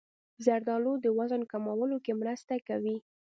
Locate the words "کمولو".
1.51-1.97